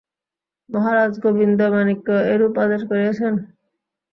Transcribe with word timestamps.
মহারাজ 0.69 1.13
গোবিন্দমাণিক্য 1.23 2.07
এইরূপ 2.31 2.53
আদেশ 2.63 2.81
করিয়াছেন? 2.89 3.33